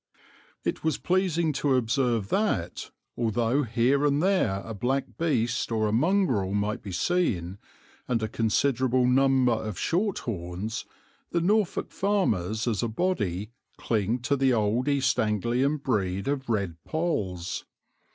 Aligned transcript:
It 0.63 0.83
was 0.83 0.97
pleasing 0.97 1.53
to 1.53 1.75
observe 1.75 2.29
that, 2.29 2.89
although 3.15 3.61
here 3.61 4.03
and 4.03 4.19
there 4.19 4.63
a 4.65 4.73
black 4.73 5.15
beast 5.15 5.71
or 5.71 5.85
a 5.85 5.91
mongrel 5.91 6.55
might 6.55 6.81
be 6.81 6.91
seen, 6.91 7.59
and 8.07 8.23
a 8.23 8.27
considerable 8.27 9.05
number 9.05 9.51
of 9.51 9.77
Shorthorns, 9.77 10.85
the 11.29 11.39
Norfolk 11.39 11.91
farmers 11.91 12.67
as 12.67 12.81
a 12.81 12.87
body 12.87 13.51
cling 13.77 14.17
to 14.21 14.35
the 14.35 14.53
old 14.53 14.87
East 14.87 15.19
Anglian 15.19 15.77
breed 15.77 16.27
of 16.27 16.49
Red 16.49 16.77
Polls. 16.83 17.65